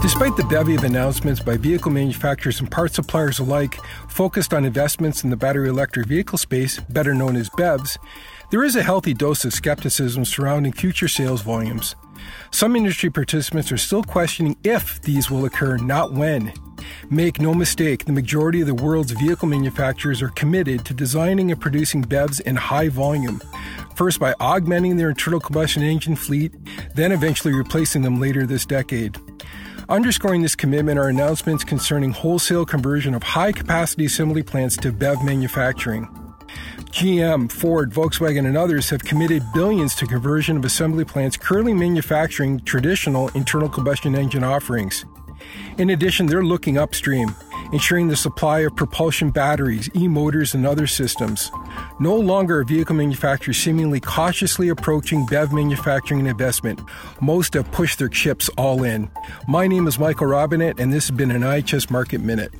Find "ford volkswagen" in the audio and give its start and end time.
37.50-38.46